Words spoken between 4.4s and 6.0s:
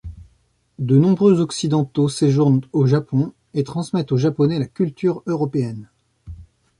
la culture européenne.